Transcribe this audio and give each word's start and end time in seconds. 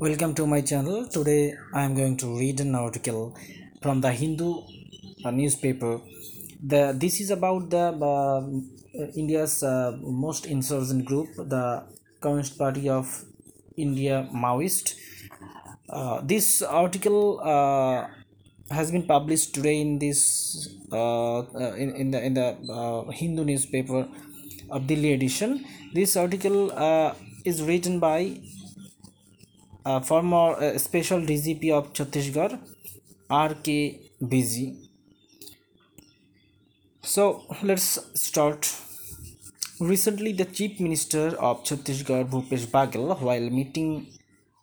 Welcome 0.00 0.32
to 0.36 0.46
my 0.46 0.60
channel. 0.60 1.08
Today 1.08 1.54
I 1.74 1.82
am 1.82 1.96
going 1.96 2.16
to 2.18 2.38
read 2.38 2.60
an 2.60 2.76
article 2.76 3.36
from 3.82 4.00
the 4.00 4.12
Hindu 4.12 4.62
uh, 5.24 5.32
newspaper. 5.32 6.00
The 6.62 6.94
this 6.96 7.20
is 7.20 7.32
about 7.32 7.70
the 7.70 7.86
uh, 8.10 8.42
India's 9.16 9.64
uh, 9.64 9.98
most 10.00 10.46
insurgent 10.46 11.04
group, 11.04 11.34
the 11.34 11.82
Communist 12.20 12.56
Party 12.56 12.88
of 12.88 13.24
India 13.76 14.28
Maoist. 14.32 14.94
Uh, 15.88 16.20
this 16.22 16.62
article 16.62 17.40
uh, 17.40 18.06
has 18.70 18.92
been 18.92 19.02
published 19.02 19.52
today 19.52 19.80
in 19.80 19.98
this 19.98 20.68
in, 20.92 21.92
in 21.96 22.12
the 22.12 22.22
in 22.22 22.34
the 22.34 23.04
Hindu 23.12 23.42
newspaper 23.42 24.06
of 24.70 24.86
Delhi 24.86 25.12
edition. 25.12 25.64
This 25.92 26.16
article 26.16 26.70
is 27.44 27.62
written 27.64 27.98
by 27.98 28.40
uh, 29.88 30.00
former 30.00 30.46
uh, 30.56 30.78
special 30.78 31.20
DGP 31.20 31.70
of 31.78 31.92
Chhattisgarh, 31.94 32.58
R.K. 33.30 34.00
Vij. 34.20 34.76
So 37.02 37.44
let's 37.62 37.88
start. 38.14 38.70
Recently, 39.80 40.32
the 40.32 40.44
Chief 40.44 40.80
Minister 40.80 41.26
of 41.48 41.64
Chhattisgarh, 41.64 42.28
Bhupesh 42.28 42.66
Baghel, 42.66 43.18
while 43.20 43.48
meeting 43.48 44.06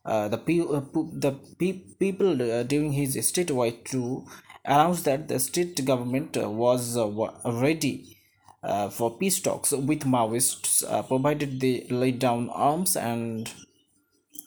uh, 0.05 0.27
the, 0.27 0.37
pe- 0.37 0.59
uh, 0.59 0.81
the 1.25 1.31
pe- 1.59 1.79
people 1.99 2.41
uh, 2.41 2.63
during 2.63 2.91
his 2.91 3.15
statewide 3.17 3.83
tour, 3.85 4.25
announced 4.65 5.05
that 5.05 5.27
the 5.27 5.39
state 5.39 5.83
government 5.85 6.35
was 6.37 6.97
uh, 6.97 7.07
ready 7.45 8.17
uh, 8.63 8.89
for 8.89 9.17
peace 9.17 9.39
talks 9.39 9.71
with 9.71 10.01
Maoists, 10.01 10.83
uh, 10.87 11.01
provided 11.03 11.59
they 11.61 11.87
laid 11.89 12.19
down 12.19 12.49
arms 12.49 12.95
and 12.95 13.51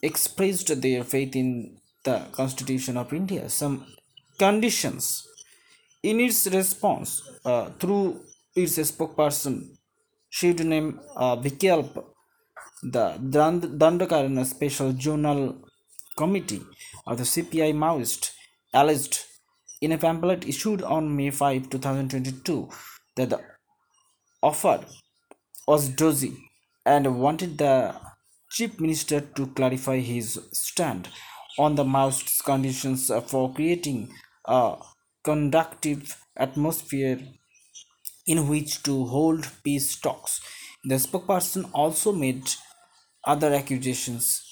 expressed 0.02 0.80
their 0.80 1.04
faith 1.04 1.34
in 1.36 1.78
the 2.04 2.20
Constitution 2.32 2.96
of 2.96 3.12
India. 3.12 3.48
Some 3.48 3.86
conditions 4.38 5.26
in 6.02 6.20
its 6.20 6.46
response 6.46 7.22
uh, 7.44 7.70
through 7.80 8.20
its 8.54 8.78
spokesperson, 8.78 9.76
pseudonym 10.30 11.00
uh, 11.16 11.36
Vikalp, 11.36 12.04
the 12.82 13.18
Dand- 13.30 13.78
Dandakaranya 13.80 14.46
Special 14.46 14.92
Zonal 14.92 15.58
Committee 16.16 16.62
of 17.06 17.18
the 17.18 17.24
CPI 17.24 17.74
Maoist 17.74 18.32
alleged 18.72 19.24
in 19.80 19.92
a 19.92 19.98
pamphlet 19.98 20.46
issued 20.46 20.82
on 20.82 21.14
May 21.16 21.30
5, 21.30 21.70
2022, 21.70 22.68
that 23.16 23.30
the 23.30 23.40
offer 24.42 24.84
was 25.66 25.88
dozy 25.88 26.36
and 26.86 27.18
wanted 27.20 27.58
the 27.58 27.94
chief 28.50 28.80
minister 28.80 29.20
to 29.20 29.46
clarify 29.48 29.98
his 29.98 30.40
stand 30.52 31.08
on 31.58 31.74
the 31.74 31.84
Maoist 31.84 32.44
conditions 32.44 33.10
for 33.26 33.52
creating 33.52 34.08
a 34.46 34.76
conductive 35.24 36.16
atmosphere 36.36 37.18
in 38.26 38.48
which 38.48 38.82
to 38.82 39.06
hold 39.06 39.48
peace 39.64 39.98
talks. 39.98 40.40
The 40.84 40.96
spokesperson 40.96 41.70
also 41.72 42.12
made 42.12 42.50
other 43.24 43.52
accusations 43.52 44.44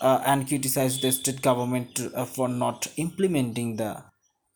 uh, 0.00 0.22
and 0.24 0.48
criticized 0.48 1.02
the 1.02 1.12
state 1.12 1.42
government 1.42 2.00
uh, 2.14 2.24
for 2.24 2.48
not 2.48 2.86
implementing 2.96 3.76
the 3.76 4.02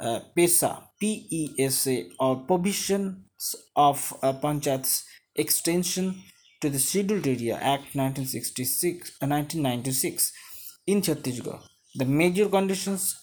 uh, 0.01 0.21
PESA, 0.37 0.83
PESA 1.01 2.09
or 2.19 2.37
provisions 2.37 3.55
of 3.77 4.17
uh, 4.23 4.33
Panchayat's 4.33 5.05
extension 5.37 6.23
to 6.63 6.71
the 6.71 6.79
Scheduled 6.79 7.27
Area 7.27 7.57
Act 7.57 7.95
1966, 7.97 9.19
uh, 9.21 9.27
1996 9.27 10.33
in 10.87 11.01
Chhattisgarh. 11.03 11.61
The 11.97 12.05
major 12.05 12.49
conditions 12.49 13.17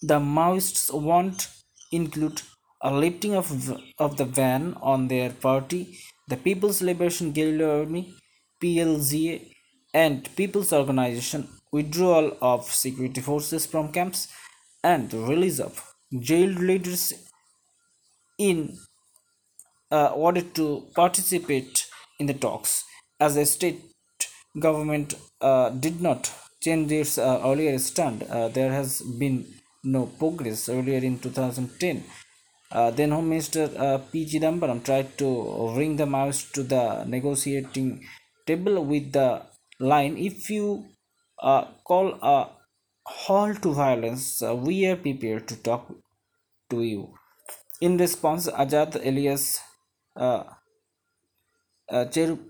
the 0.00 0.18
Maoists 0.18 0.92
want 0.92 1.48
include 1.92 2.40
a 2.82 2.92
lifting 2.92 3.34
of, 3.36 3.46
of 3.98 4.16
the 4.16 4.24
ban 4.24 4.74
on 4.82 5.06
their 5.08 5.30
party, 5.30 5.98
the 6.28 6.36
People's 6.36 6.82
Liberation 6.82 7.30
Guerrilla 7.32 7.80
Army, 7.80 8.14
PLGA, 8.60 9.52
and 9.94 10.34
People's 10.34 10.72
Organization, 10.72 11.46
withdrawal 11.70 12.36
of 12.40 12.64
security 12.72 13.20
forces 13.20 13.66
from 13.66 13.92
camps, 13.92 14.28
and 14.82 15.12
release 15.12 15.60
of 15.60 15.94
jailed 16.18 16.58
leaders 16.58 17.12
in 18.38 18.76
uh, 19.92 20.08
order 20.26 20.42
to 20.58 20.66
participate 20.94 21.86
in 22.18 22.26
the 22.26 22.34
talks. 22.34 22.84
As 23.20 23.34
the 23.36 23.44
state 23.46 23.80
government 24.58 25.14
uh, 25.40 25.70
did 25.70 26.00
not 26.00 26.32
change 26.62 26.90
its 26.92 27.18
uh, 27.18 27.40
earlier 27.44 27.78
stand, 27.78 28.22
uh, 28.24 28.48
there 28.48 28.72
has 28.72 29.00
been 29.22 29.46
no 29.84 30.06
progress. 30.06 30.68
Earlier 30.68 30.98
in 31.10 31.18
2010, 31.18 32.04
uh, 32.70 32.90
then 32.90 33.10
Home 33.10 33.28
Minister 33.28 33.70
uh, 33.76 33.98
P. 33.98 34.24
Chidambaram 34.26 34.82
tried 34.84 35.16
to 35.18 35.72
bring 35.74 35.96
the 35.96 36.06
Maoists 36.06 36.50
to 36.52 36.62
the 36.62 37.04
negotiating 37.04 38.04
table 38.46 38.84
with 38.84 39.12
the 39.12 39.42
line 39.78 40.16
if 40.16 40.48
you 40.50 40.84
uh, 41.42 41.64
call 41.84 42.14
a 42.22 42.48
halt 43.04 43.62
to 43.62 43.72
violence, 43.72 44.42
uh, 44.42 44.54
we 44.54 44.86
are 44.86 44.96
prepared 44.96 45.48
to 45.48 45.56
talk 45.56 45.92
to 46.70 46.82
you. 46.82 47.14
In 47.80 47.96
response, 47.98 48.46
Azad 48.48 48.96
alias 49.04 49.60
Cherukuri 51.90 52.44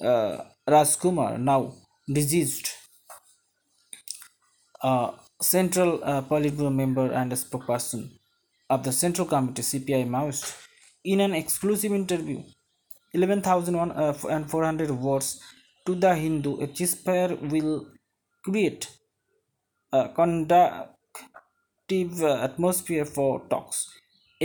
uh, 0.00 0.38
Rajkumar, 0.68 1.38
now 1.38 1.74
deceased, 2.10 2.72
uh, 4.82 5.12
Central 5.40 6.00
uh, 6.04 6.22
Politburo 6.22 6.72
member 6.74 7.12
and 7.12 7.32
spokesperson 7.32 8.10
of 8.70 8.84
the 8.84 8.92
Central 8.92 9.26
Committee 9.26 9.62
CPI 9.62 10.06
Maoist, 10.08 10.56
in 11.04 11.20
an 11.20 11.34
exclusive 11.34 11.92
interview, 11.92 12.42
11,400 13.12 14.90
words 14.90 15.40
to 15.84 15.94
the 15.94 16.14
Hindu, 16.14 16.60
a 16.60 16.68
ceasefire 16.68 17.36
will 17.50 17.86
create 18.44 18.88
a 19.92 20.08
conducive 20.08 20.88
uh, 22.22 22.36
atmosphere 22.42 23.04
for 23.04 23.42
talks. 23.50 23.88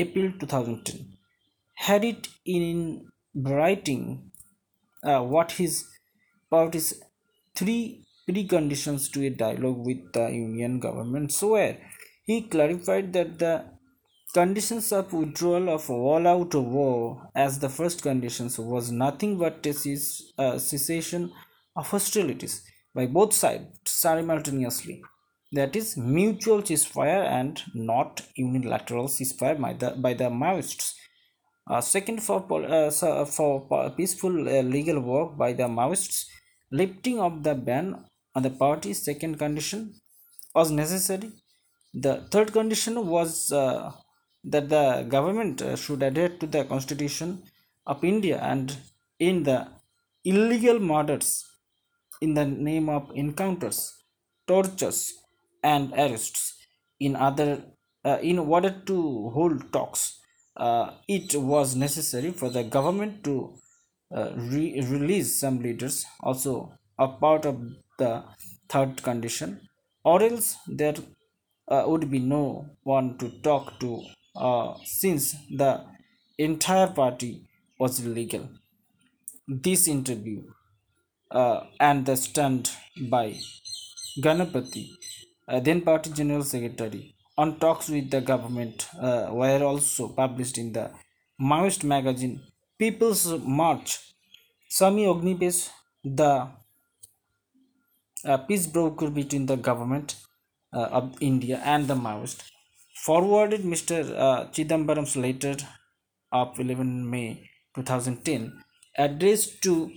April 0.02 0.32
2010. 0.40 1.18
Had 1.88 2.04
it 2.04 2.28
in 2.46 3.08
writing 3.36 4.32
uh, 5.04 5.22
what 5.22 5.54
his 5.54 5.86
party's 6.50 6.90
three 7.56 8.06
preconditions 8.30 9.12
to 9.14 9.26
a 9.26 9.30
dialogue 9.30 9.86
with 9.90 10.12
the 10.14 10.28
union 10.30 10.80
government 10.80 11.34
were. 11.42 11.76
He 12.26 12.42
clarified 12.42 13.14
that 13.14 13.40
the 13.40 13.66
conditions 14.34 14.92
of 14.92 15.14
withdrawal 15.14 15.70
of 15.70 15.90
all 15.90 16.28
out 16.28 16.54
war 16.54 17.30
as 17.34 17.60
the 17.60 17.70
first 17.70 18.04
conditions 18.04 18.60
was 18.60 18.92
nothing 18.92 19.38
but 19.38 19.66
a 19.66 19.74
uh, 20.38 20.60
cessation 20.60 21.32
of 21.76 21.88
hostilities 21.88 22.56
by 22.94 23.06
both 23.06 23.34
sides 23.34 23.68
simultaneously 23.86 25.02
that 25.52 25.76
is 25.76 25.96
mutual 25.98 26.62
ceasefire 26.62 27.24
and 27.26 27.62
not 27.74 28.22
unilateral 28.36 29.08
ceasefire 29.08 29.60
by 29.60 29.74
the 29.74 29.92
by 29.92 30.14
the 30.14 30.30
Maoists. 30.30 30.94
Uh, 31.70 31.82
second, 31.82 32.22
for 32.22 32.40
uh, 32.66 33.26
for 33.26 33.90
peaceful 33.98 34.48
uh, 34.48 34.62
legal 34.62 35.00
work 35.00 35.38
by 35.38 35.54
the 35.54 35.64
Maoists, 35.64 36.26
lifting 36.72 37.20
of 37.20 37.44
the 37.44 37.56
ban 37.56 38.06
on 38.36 38.44
the 38.44 38.50
party's 38.50 39.04
second 39.04 39.38
condition 39.38 39.94
was 40.54 40.72
necessary. 40.72 41.32
The 41.94 42.28
third 42.32 42.52
condition 42.54 43.08
was 43.08 43.52
uh, 43.52 43.92
that 44.44 44.70
the 44.70 45.06
government 45.10 45.62
uh, 45.62 45.76
should 45.76 46.04
adhere 46.04 46.30
to 46.30 46.48
the 46.48 46.64
Constitution 46.66 47.44
of 47.86 48.04
India 48.04 48.38
and 48.42 48.76
in 49.20 49.44
the 49.44 49.68
illegal 50.24 50.80
murders 50.80 51.46
in 52.22 52.34
the 52.34 52.46
name 52.46 52.90
of 52.90 53.12
encounters, 53.16 53.94
tortures, 54.48 55.14
and 55.64 55.94
arrests. 55.94 56.56
In 57.00 57.16
other, 57.16 57.64
uh, 58.06 58.18
in 58.22 58.40
order 58.40 58.72
to 58.86 59.30
hold 59.34 59.72
talks, 59.72 60.20
uh, 60.56 60.92
it 61.08 61.36
was 61.36 61.76
necessary 61.76 62.32
for 62.32 62.50
the 62.50 62.64
government 62.64 63.24
to 63.24 63.54
uh, 64.16 64.32
re- 64.36 64.82
release 64.82 65.40
some 65.40 65.62
leaders, 65.62 66.06
also 66.22 66.74
a 66.98 67.08
part 67.08 67.46
of 67.46 67.62
the 68.00 68.24
third 68.70 69.04
condition, 69.04 69.62
or 70.04 70.22
else 70.24 70.56
there 70.68 70.96
uh, 71.68 71.84
would 71.86 72.10
be 72.10 72.20
no 72.20 72.66
one 72.84 73.18
to 73.18 73.30
talk 73.42 73.80
to, 73.80 74.02
uh, 74.36 74.74
since 74.84 75.36
the 75.50 75.86
entire 76.38 76.88
party 76.88 77.46
was 77.80 78.00
illegal. 78.00 78.50
This 79.48 79.88
interview 79.88 80.44
uh, 81.32 81.62
and 81.80 82.06
the 82.06 82.16
stand 82.16 82.72
by 83.10 83.36
Ganapati, 84.20 84.90
then 85.48 85.82
party 85.82 86.12
general 86.12 86.44
secretary, 86.44 87.16
on 87.38 87.60
talks 87.60 87.90
with 87.90 88.10
the 88.12 88.22
government 88.22 88.88
uh, 89.02 89.28
were 89.32 89.64
also 89.64 90.10
published 90.10 90.58
in 90.58 90.74
the 90.74 90.92
Maoist 91.42 91.84
magazine 91.84 92.42
People's 92.78 93.26
March. 93.44 94.00
Swami 94.70 95.06
Agnivesh, 95.06 95.70
the 96.04 96.48
a 98.26 98.38
peace 98.38 98.68
broker 98.68 99.10
between 99.10 99.46
the 99.46 99.56
government 99.56 100.16
uh, 100.74 100.88
of 101.00 101.16
India 101.22 101.62
and 101.64 101.88
the 101.88 101.94
Maoist, 101.96 102.44
forwarded 103.06 103.62
Mr. 103.62 103.98
Uh, 104.18 104.46
Chidambaram's 104.52 105.16
letter 105.16 105.56
of 106.32 106.60
11 106.60 107.10
May 107.10 107.50
2010 107.76 108.52
addressed 108.98 109.62
to 109.62 109.92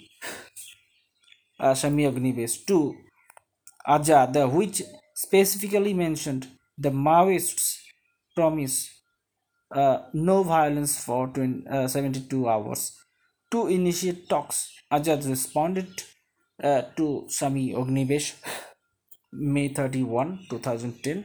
uh, 1.58 1.74
Swami 1.74 2.04
Agnivesh 2.04 2.64
to 2.66 2.94
Azad, 3.88 4.52
which 4.52 4.82
specifically 5.24 5.92
mentioned 5.92 6.48
the 6.78 6.90
Maoists' 6.90 7.78
promise 8.34 8.76
uh, 9.70 9.98
no 10.12 10.42
violence 10.42 11.04
for 11.04 11.28
20, 11.28 11.68
uh, 11.68 11.86
72 11.86 12.48
hours. 12.48 12.96
To 13.50 13.66
initiate 13.66 14.28
talks, 14.28 14.70
Azad 14.92 15.28
responded 15.28 16.02
uh, 16.62 16.82
to 16.96 17.26
Swami 17.28 17.72
Agnivesh 17.74 18.34
May 19.32 19.68
31, 19.68 20.46
2010, 20.50 21.24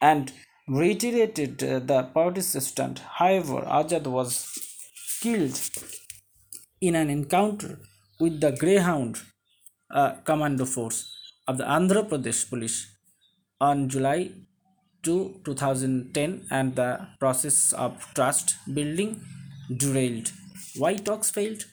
and 0.00 0.32
reiterated 0.66 1.62
uh, 1.62 1.78
the 1.80 2.02
party's 2.14 2.50
stand. 2.66 3.00
However, 3.18 3.60
Azad 3.80 4.06
was 4.06 4.32
killed 5.20 5.60
in 6.80 6.94
an 6.94 7.10
encounter 7.10 7.78
with 8.18 8.40
the 8.40 8.52
Greyhound 8.52 9.18
uh, 9.90 10.12
Commando 10.24 10.64
Force 10.64 11.12
of 11.46 11.58
the 11.58 11.64
Andhra 11.64 12.08
Pradesh 12.08 12.48
Police 12.48 12.93
on 13.60 13.88
July 13.88 14.32
2, 15.02 15.40
2010, 15.44 16.46
and 16.50 16.74
the 16.76 17.06
process 17.18 17.72
of 17.72 18.12
trust 18.14 18.56
building 18.72 19.20
derailed. 19.76 20.32
Why 20.76 20.96
talks 20.96 21.30
failed? 21.30 21.64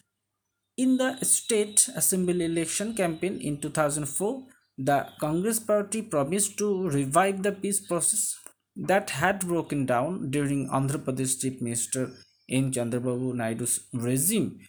In 0.77 0.97
the 0.97 1.17
state 1.23 1.89
assembly 1.95 2.45
election 2.45 2.93
campaign 2.93 3.39
in 3.39 3.59
2004, 3.59 4.43
the 4.77 5.07
Congress 5.19 5.59
party 5.59 6.01
promised 6.01 6.57
to 6.57 6.89
revive 6.89 7.43
the 7.43 7.51
peace 7.51 7.79
process 7.79 8.35
that 8.75 9.09
had 9.11 9.39
broken 9.41 9.85
down 9.85 10.31
during 10.31 10.69
Andhra 10.69 11.03
Pradesh 11.03 11.39
Chief 11.39 11.61
Minister 11.61 12.11
N. 12.49 12.71
Chandrababu 12.71 13.33
Naidu's 13.33 13.81
regime. 13.93 14.59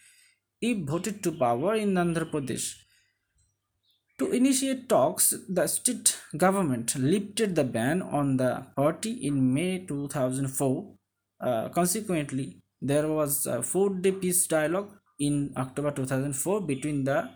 If 0.60 0.78
voted 0.86 1.22
to 1.22 1.32
power 1.32 1.74
in 1.74 1.94
Andhra 1.94 2.30
Pradesh, 2.30 2.74
to 4.18 4.30
initiate 4.30 4.88
talks, 4.88 5.34
the 5.48 5.66
state 5.66 6.18
government 6.36 6.94
lifted 6.96 7.54
the 7.54 7.64
ban 7.64 8.02
on 8.02 8.36
the 8.36 8.66
party 8.76 9.12
in 9.26 9.52
May 9.54 9.84
2004. 9.86 10.94
Uh, 11.40 11.68
consequently, 11.70 12.62
there 12.80 13.08
was 13.08 13.46
a 13.46 13.62
four-day 13.62 14.12
peace 14.12 14.46
dialogue 14.46 14.90
in 15.18 15.52
October 15.56 15.90
2004 15.90 16.60
between 16.62 17.04
the 17.04 17.28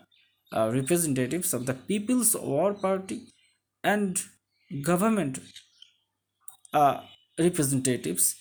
uh, 0.52 0.70
representatives 0.72 1.52
of 1.54 1.66
the 1.66 1.74
People's 1.74 2.36
War 2.36 2.74
Party 2.74 3.20
and 3.82 4.20
government 4.82 5.40
uh, 6.72 7.00
representatives 7.38 8.36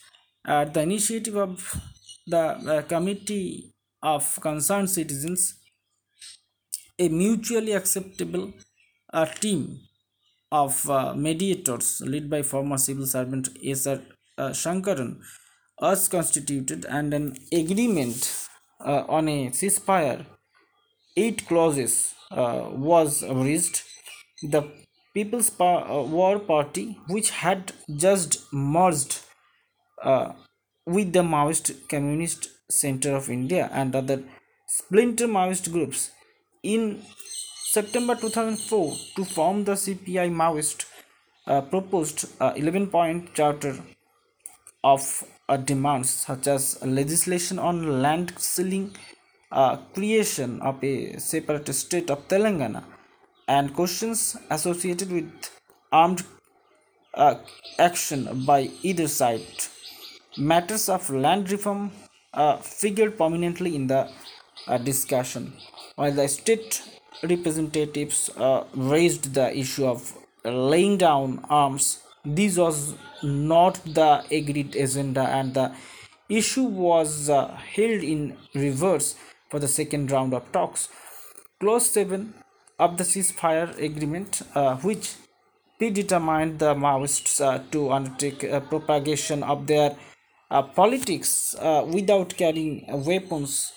at 0.45 0.73
the 0.73 0.81
initiative 0.81 1.35
of 1.35 1.81
the 2.27 2.39
uh, 2.39 2.81
Committee 2.83 3.71
of 4.01 4.39
Concerned 4.41 4.89
Citizens 4.89 5.59
a 6.99 7.09
mutually 7.09 7.73
acceptable 7.73 8.53
uh, 9.13 9.25
team 9.25 9.79
of 10.51 10.89
uh, 10.89 11.13
mediators 11.15 12.01
led 12.05 12.29
by 12.29 12.41
former 12.41 12.77
civil 12.77 13.05
servant 13.05 13.49
S.R. 13.63 13.99
Uh, 14.37 14.49
Sankaran 14.49 15.19
was 15.81 16.07
constituted 16.07 16.85
and 16.85 17.13
an 17.13 17.35
agreement 17.51 18.47
uh, 18.85 19.03
on 19.07 19.27
a 19.27 19.49
ceasefire, 19.49 20.25
eight 21.17 21.47
clauses 21.47 22.13
uh, 22.31 22.69
was 22.71 23.23
reached. 23.23 23.83
The 24.43 24.63
People's 25.13 25.49
pa- 25.49 25.85
uh, 25.99 26.03
War 26.03 26.39
Party, 26.39 26.97
which 27.07 27.29
had 27.31 27.71
just 27.95 28.51
merged 28.53 29.19
uh, 30.03 30.33
with 30.85 31.13
the 31.13 31.21
Maoist 31.21 31.87
Communist 31.89 32.49
Center 32.69 33.15
of 33.15 33.29
India 33.29 33.69
and 33.71 33.95
other 33.95 34.23
splinter 34.67 35.27
Maoist 35.27 35.71
groups, 35.71 36.11
in 36.73 37.01
September 37.75 38.15
2004 38.15 38.95
to 39.15 39.23
form 39.23 39.63
the 39.65 39.73
CPI 39.73 40.29
Maoist 40.41 40.85
uh, 41.47 41.61
proposed 41.61 42.25
11 42.41 42.87
point 42.87 43.33
charter 43.35 43.75
of 44.83 45.01
uh, 45.49 45.57
demands 45.57 46.09
such 46.09 46.47
as 46.47 46.63
legislation 46.83 47.59
on 47.59 48.01
land 48.01 48.33
ceiling, 48.37 48.95
uh, 49.51 49.75
creation 49.93 50.59
of 50.61 50.83
a 50.83 51.17
separate 51.19 51.71
state 51.73 52.09
of 52.09 52.27
Telangana, 52.27 52.83
and 53.47 53.73
questions 53.73 54.35
associated 54.49 55.11
with 55.11 55.31
armed 55.91 56.23
uh, 57.13 57.35
action 57.77 58.43
by 58.45 58.69
either 58.81 59.07
side. 59.07 59.67
Matters 60.37 60.89
of 60.89 61.09
land 61.09 61.51
reform 61.51 61.91
uh, 62.33 62.57
figured 62.57 63.17
prominently 63.17 63.75
in 63.75 63.87
the 63.87 64.09
uh, 64.67 64.77
discussion, 64.77 65.53
while 65.95 66.11
the 66.11 66.27
state 66.27 66.81
representatives 67.23 68.29
uh, 68.37 68.63
raised 68.75 69.33
the 69.33 69.57
issue 69.57 69.85
of 69.85 70.13
laying 70.43 70.97
down 70.97 71.43
arms. 71.49 71.99
This 72.23 72.57
was 72.57 72.95
not 73.23 73.79
the 73.85 74.23
agreed 74.31 74.75
agenda, 74.75 75.21
and 75.21 75.53
the 75.53 75.73
issue 76.29 76.63
was 76.63 77.29
uh, 77.29 77.55
held 77.55 78.03
in 78.03 78.37
reverse 78.53 79.15
for 79.49 79.59
the 79.59 79.67
second 79.67 80.11
round 80.11 80.33
of 80.33 80.51
talks. 80.51 80.89
Clause 81.59 81.89
7 81.91 82.33
of 82.79 82.97
the 82.97 83.03
ceasefire 83.03 83.77
agreement, 83.81 84.41
uh, 84.55 84.75
which 84.77 85.13
predetermined 85.77 86.59
the 86.59 86.73
Maoists 86.73 87.39
uh, 87.41 87.61
to 87.71 87.91
undertake 87.91 88.39
propagation 88.69 89.43
of 89.43 89.67
their 89.67 89.95
uh, 90.51 90.61
politics 90.61 91.55
uh, 91.59 91.85
without 91.87 92.35
carrying 92.37 92.85
weapons, 93.05 93.73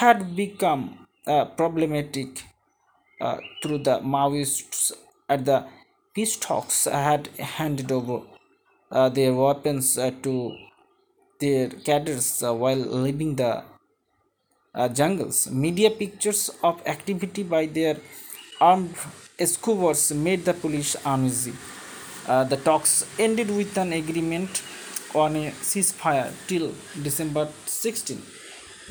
had 0.00 0.34
become 0.34 0.82
uh, 1.26 1.44
problematic 1.60 2.44
uh, 3.20 3.36
through 3.60 3.78
the 3.88 3.96
Maoists 4.12 4.92
at 5.28 5.44
the 5.44 5.58
peace 6.14 6.36
talks 6.36 6.78
had 6.86 7.28
handed 7.58 7.92
over 7.92 8.20
uh, 8.90 9.08
their 9.10 9.34
weapons 9.34 9.98
uh, 9.98 10.10
to 10.22 10.56
their 11.42 11.68
cadres 11.88 12.30
while 12.62 12.82
leaving 13.04 13.36
the 13.42 13.52
uh, 14.74 14.88
jungles. 14.88 15.50
Media 15.50 15.90
pictures 15.90 16.50
of 16.62 16.80
activity 16.86 17.42
by 17.42 17.66
their 17.66 17.96
armed 18.58 18.94
escorts 19.38 20.12
made 20.12 20.44
the 20.46 20.54
police 20.54 20.96
uneasy. 21.04 21.54
Uh, 22.26 22.44
the 22.44 22.56
talks 22.56 22.94
ended 23.18 23.50
with 23.50 23.76
an 23.76 23.92
agreement 23.92 24.62
on 25.14 25.36
a 25.36 25.50
ceasefire 25.70 26.30
till 26.46 26.72
December 27.02 27.48
16. 27.66 28.39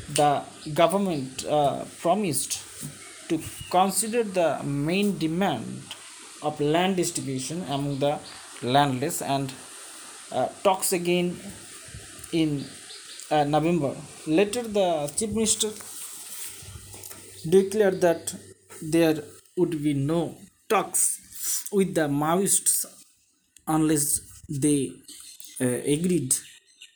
The 0.08 0.42
government 0.74 1.44
uh, 1.46 1.84
promised 2.00 2.58
to 3.28 3.40
consider 3.70 4.22
the 4.24 4.62
main 4.64 5.18
demand 5.18 5.82
of 6.42 6.60
land 6.60 6.96
distribution 6.96 7.62
among 7.68 7.98
the 7.98 8.18
landless 8.62 9.22
and 9.22 9.52
uh, 10.32 10.48
talks 10.62 10.92
again 10.92 11.38
in 12.32 12.64
uh, 13.30 13.44
November. 13.44 13.94
Later, 14.26 14.62
the 14.62 15.12
chief 15.16 15.30
minister 15.30 15.70
declared 17.48 18.00
that 18.00 18.34
there 18.82 19.22
would 19.56 19.82
be 19.82 19.94
no 19.94 20.36
talks 20.68 21.68
with 21.72 21.94
the 21.94 22.08
Maoists 22.08 22.84
unless 23.66 24.20
they 24.48 24.92
uh, 25.60 25.64
agreed 25.64 26.34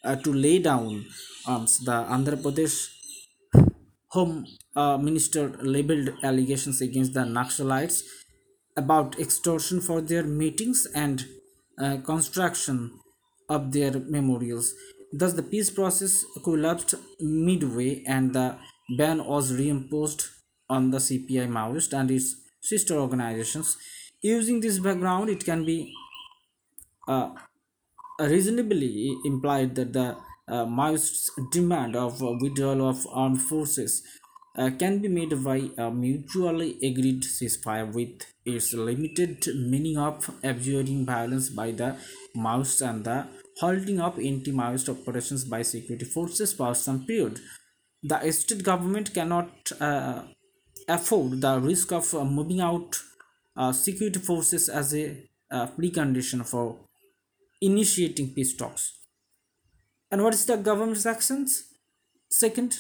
uh, 0.05 0.17
to 0.17 0.33
lay 0.33 0.59
down 0.59 1.05
arms. 1.47 1.79
The 1.85 1.93
Andhra 1.93 2.37
Pradesh 2.37 2.94
Home 4.15 4.47
uh, 4.77 4.97
Minister 4.97 5.49
labeled 5.61 6.11
allegations 6.23 6.81
against 6.81 7.15
the 7.15 7.21
Naxalites 7.21 8.03
about 8.77 9.19
extortion 9.19 9.81
for 9.81 10.01
their 10.01 10.23
meetings 10.23 10.87
and 10.95 11.25
uh, 11.79 11.97
construction 11.99 12.93
of 13.49 13.73
their 13.73 13.93
memorials. 13.93 14.73
Thus, 15.13 15.33
the 15.33 15.43
peace 15.43 15.71
process 15.71 16.25
collapsed 16.45 16.95
midway 17.21 18.03
and 18.07 18.33
the 18.33 18.57
ban 18.97 19.25
was 19.25 19.53
reimposed 19.53 20.29
on 20.69 20.91
the 20.91 20.99
CPI 20.99 21.49
Maoist 21.49 21.93
and 21.93 22.11
its 22.11 22.37
sister 22.61 22.95
organizations. 22.95 23.77
Using 24.23 24.61
this 24.61 24.79
background, 24.79 25.29
it 25.29 25.45
can 25.45 25.65
be 25.65 25.93
uh, 27.09 27.31
reasonably 28.21 29.15
implied 29.25 29.75
that 29.75 29.93
the 29.93 30.17
uh, 30.49 30.65
Maoists' 30.65 31.31
demand 31.51 31.97
of 31.97 32.23
uh, 32.23 32.33
withdrawal 32.41 32.89
of 32.89 33.07
armed 33.11 33.41
forces 33.41 34.03
uh, 34.57 34.71
can 34.79 35.01
be 35.01 35.09
made 35.09 35.43
by 35.43 35.71
a 35.79 35.91
mutually 35.91 36.79
agreed 36.83 37.23
ceasefire 37.23 37.93
with 37.93 38.27
its 38.45 38.73
limited 38.73 39.47
meaning 39.57 39.99
of 39.99 40.31
abjuring 40.45 41.05
violence 41.07 41.49
by 41.49 41.71
the 41.73 41.97
Maoists 42.37 42.87
and 42.89 43.05
the 43.05 43.27
halting 43.61 44.01
of 44.01 44.19
anti-Maoist 44.19 44.89
operations 44.89 45.45
by 45.45 45.63
security 45.63 46.05
forces 46.05 46.53
for 46.53 46.75
some 46.75 47.05
period. 47.07 47.41
The 48.03 48.31
state 48.33 48.63
government 48.63 49.15
cannot 49.15 49.73
uh, 49.81 50.23
afford 50.89 51.41
the 51.41 51.59
risk 51.59 51.93
of 51.93 52.13
uh, 52.15 52.25
moving 52.25 52.61
out 52.61 53.01
uh, 53.57 53.73
security 53.73 54.19
forces 54.19 54.69
as 54.69 54.95
a 54.95 55.17
uh, 55.51 55.69
precondition 55.69 56.47
for 56.47 56.77
initiating 57.61 58.35
peace 58.35 58.57
talks. 58.57 59.04
And 60.15 60.23
what 60.23 60.33
is 60.33 60.47
the 60.47 60.57
government's 60.57 61.07
actions? 61.07 61.65
Second, 62.31 62.77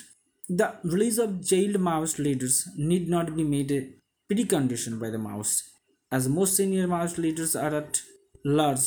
the 0.48 0.72
release 0.84 1.18
of 1.18 1.44
jailed 1.44 1.78
Maoist 1.86 2.20
leaders 2.20 2.68
need 2.76 3.08
not 3.08 3.34
be 3.34 3.42
made 3.42 3.72
a 3.72 3.88
precondition 4.32 5.00
by 5.00 5.10
the 5.10 5.18
Maoists, 5.18 5.64
as 6.12 6.28
most 6.28 6.56
senior 6.56 6.86
Maoist 6.86 7.18
leaders 7.18 7.56
are 7.56 7.74
at 7.74 8.02
large. 8.44 8.84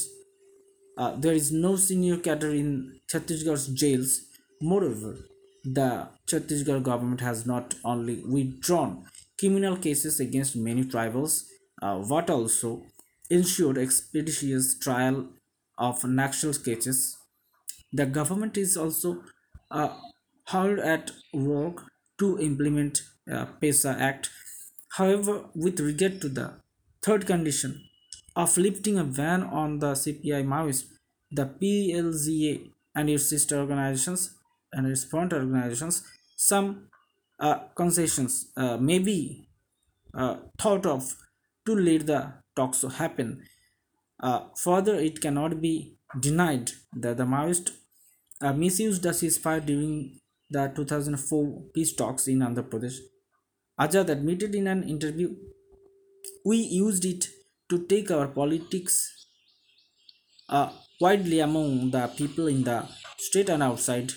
Uh, 0.97 1.17
there 1.17 1.33
is 1.33 1.51
no 1.51 1.75
senior 1.75 2.15
cadre 2.15 2.57
in 2.61 3.01
Chhattisgarh's 3.11 3.67
jails. 3.67 4.21
Moreover, 4.61 5.17
the 5.65 6.07
Chhattisgarh 6.25 6.81
government 6.81 7.19
has 7.19 7.45
not 7.45 7.75
only 7.83 8.23
withdrawn 8.23 9.07
criminal 9.37 9.75
cases 9.75 10.21
against 10.21 10.55
many 10.55 10.85
tribals, 10.85 11.43
uh, 11.81 11.97
but 11.97 12.29
also 12.29 12.85
ensured 13.29 13.77
expeditious 13.77 14.79
trial 14.79 15.27
of 15.77 16.03
Naxal 16.03 16.53
cases. 16.63 17.16
The 17.97 18.05
government 18.05 18.57
is 18.57 18.77
also 18.77 19.23
uh, 19.71 19.89
hard 20.45 20.77
at 20.79 21.11
work 21.33 21.85
to 22.19 22.39
implement 22.39 23.01
uh, 23.31 23.45
PESA 23.59 23.99
Act. 23.99 24.29
However, 24.97 25.45
with 25.55 25.79
regard 25.79 26.21
to 26.21 26.29
the 26.29 26.47
third 27.01 27.25
condition 27.25 27.81
of 28.35 28.55
lifting 28.55 28.99
a 28.99 29.03
ban 29.03 29.41
on 29.41 29.79
the 29.79 29.93
CPI 29.93 30.45
Maoist, 30.45 30.83
the 31.31 31.47
PLGA 31.47 32.69
and 32.93 33.09
its 33.09 33.27
sister 33.31 33.57
organizations 33.57 34.35
and 34.71 34.85
its 34.85 35.03
front 35.03 35.33
organizations, 35.33 36.03
some 36.35 36.89
uh, 37.39 37.57
concessions 37.73 38.51
uh, 38.55 38.77
may 38.77 38.99
be 38.99 39.49
uh, 40.13 40.35
thought 40.59 40.85
of 40.85 41.15
to 41.65 41.75
let 41.75 42.05
the 42.05 42.33
talks 42.55 42.81
to 42.81 42.89
happen. 42.89 43.43
Uh, 44.19 44.41
further, 44.55 44.95
it 44.95 45.19
cannot 45.19 45.59
be 45.61 45.97
denied 46.19 46.71
that 46.93 47.17
the 47.17 47.25
Maoist 47.25 47.71
uh, 48.41 48.53
misused 48.53 49.03
the 49.03 49.09
ceasefire 49.09 49.65
during 49.65 50.19
the 50.49 50.67
2004 50.75 51.63
peace 51.73 51.93
talks 51.95 52.27
in 52.27 52.39
Andhra 52.39 52.67
Pradesh. 52.69 52.97
Azad 53.79 54.09
admitted 54.09 54.55
in 54.55 54.67
an 54.67 54.83
interview, 54.83 55.35
We 56.43 56.57
used 56.57 57.05
it 57.05 57.27
to 57.69 57.85
take 57.85 58.09
our 58.09 58.27
politics 58.27 59.27
uh, 60.49 60.71
widely 60.99 61.39
among 61.39 61.91
the 61.91 62.07
people 62.17 62.47
in 62.47 62.63
the 62.63 62.87
state 63.17 63.49
and 63.49 63.63
outside. 63.63 64.11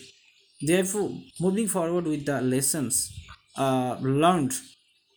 Therefore, 0.60 1.10
moving 1.40 1.68
forward 1.68 2.04
with 2.06 2.26
the 2.26 2.40
lessons 2.40 3.10
uh, 3.56 3.96
learned, 4.00 4.54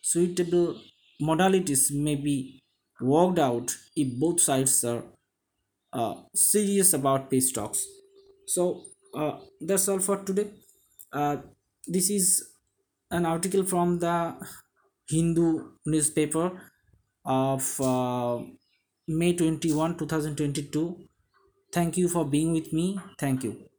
suitable 0.01 0.79
modalities 1.21 1.91
may 1.91 2.15
be 2.15 2.61
worked 3.01 3.39
out 3.39 3.75
if 3.95 4.19
both 4.19 4.39
sides 4.39 4.83
are 4.83 5.03
uh, 5.93 6.15
serious 6.35 6.93
about 6.93 7.29
peace 7.29 7.51
talks. 7.51 7.85
So 8.47 8.83
uh, 9.13 9.37
that's 9.61 9.87
all 9.87 9.99
for 9.99 10.17
today. 10.23 10.47
Uh, 11.11 11.37
this 11.87 12.09
is 12.09 12.49
an 13.11 13.25
article 13.25 13.63
from 13.63 13.99
the 13.99 14.35
Hindu 15.09 15.71
newspaper 15.85 16.59
of 17.25 17.79
uh, 17.81 18.39
May 19.07 19.35
21, 19.35 19.97
2022. 19.97 21.07
Thank 21.71 21.97
you 21.97 22.07
for 22.07 22.25
being 22.25 22.53
with 22.53 22.71
me. 22.73 22.99
Thank 23.19 23.43
you. 23.43 23.72